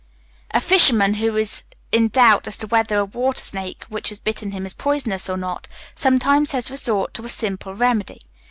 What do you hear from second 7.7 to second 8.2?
remedy.